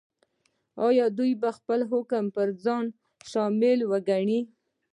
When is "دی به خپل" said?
1.17-1.79